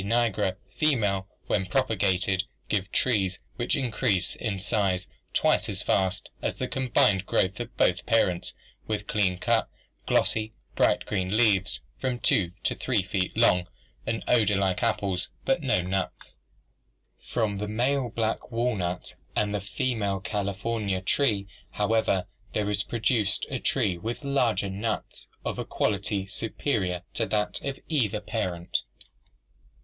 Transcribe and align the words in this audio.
nigra) 0.03 0.57
female 0.71 1.27
when 1.45 1.63
propa 1.63 1.95
gated 1.95 2.43
give 2.67 2.91
trees 2.91 3.37
which 3.57 3.75
increase 3.75 4.35
in 4.37 4.57
size 4.57 5.07
twice 5.31 5.69
as 5.69 5.83
fast 5.83 6.27
as 6.41 6.57
the 6.57 6.67
com 6.67 6.89
bined 6.89 7.23
growth 7.27 7.59
of 7.59 7.77
both 7.77 8.03
parents, 8.07 8.51
with 8.87 9.05
clean 9.05 9.37
cut, 9.37 9.69
glossy, 10.07 10.53
bright 10.75 11.05
green 11.05 11.37
leaves 11.37 11.81
from 11.99 12.17
two 12.17 12.51
to 12.63 12.73
three 12.73 13.03
feet 13.03 13.37
long, 13.37 13.67
an 14.07 14.23
odor 14.27 14.55
like 14.55 14.81
apples, 14.81 15.29
but 15.45 15.61
no 15.61 15.83
nuts. 15.83 16.31
The 16.31 16.31
hybrid 16.31 16.31
is 16.31 16.33
therefore 16.55 17.19
sterile. 17.19 17.33
From 17.49 17.57
the 17.59 17.67
male 17.67 18.09
black 18.09 18.51
walnut 18.51 19.13
and 19.35 19.53
132 19.53 19.53
ORGANIC 19.53 19.59
EVOLUTION 19.59 19.59
the 19.59 19.77
female 20.17 20.19
California 20.19 21.01
tree, 21.01 21.47
however, 21.73 22.25
there 22.55 22.71
is 22.71 22.81
produced 22.81 23.45
a 23.51 23.59
tree 23.59 23.99
with 23.99 24.23
larger 24.23 24.71
nuts 24.71 25.27
of 25.45 25.59
a 25.59 25.63
quality 25.63 26.25
superior 26.25 27.03
to 27.13 27.27
that 27.27 27.61
of 27.63 27.77
either 27.87 28.19
parent. 28.19 28.79